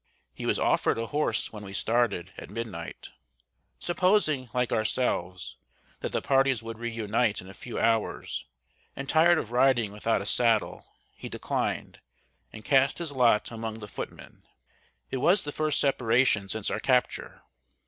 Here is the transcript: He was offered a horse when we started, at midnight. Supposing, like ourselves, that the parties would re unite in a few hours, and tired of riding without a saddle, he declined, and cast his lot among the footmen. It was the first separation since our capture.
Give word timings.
He 0.33 0.47
was 0.47 0.57
offered 0.57 0.97
a 0.97 1.05
horse 1.05 1.53
when 1.53 1.63
we 1.63 1.73
started, 1.73 2.33
at 2.35 2.49
midnight. 2.49 3.11
Supposing, 3.77 4.49
like 4.51 4.71
ourselves, 4.71 5.57
that 5.99 6.11
the 6.11 6.23
parties 6.23 6.63
would 6.63 6.79
re 6.79 6.89
unite 6.89 7.39
in 7.39 7.47
a 7.47 7.53
few 7.53 7.77
hours, 7.77 8.45
and 8.95 9.07
tired 9.07 9.37
of 9.37 9.51
riding 9.51 9.91
without 9.91 10.19
a 10.23 10.25
saddle, 10.25 10.87
he 11.15 11.29
declined, 11.29 11.99
and 12.51 12.65
cast 12.65 12.97
his 12.97 13.11
lot 13.11 13.51
among 13.51 13.77
the 13.77 13.87
footmen. 13.87 14.41
It 15.11 15.17
was 15.17 15.43
the 15.43 15.51
first 15.51 15.79
separation 15.79 16.49
since 16.49 16.71
our 16.71 16.79
capture. 16.79 17.43